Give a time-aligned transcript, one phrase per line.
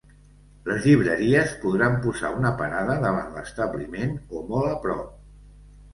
[0.69, 5.17] Les llibreries podran posar una parada davant l’establiment o molt a prop.